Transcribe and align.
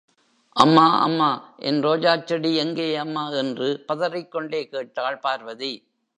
அம்மா, 0.55 0.99
அம்மா 1.01 1.53
என் 1.57 1.83
ரோஜாச் 1.83 2.23
செடி 2.23 2.55
எங்கே 2.55 2.95
அம்மா? 2.95 3.29
என்று 3.29 3.83
பதறிக்கொண்டே 3.87 4.63
கேட்டாள் 4.63 5.17
பார்வதி. 5.17 5.87